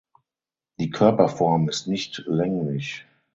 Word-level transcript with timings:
Die 0.79 0.89
Körperform 0.89 1.69
ist 1.69 1.85
nicht 1.85 2.23
länglich. 2.25 3.05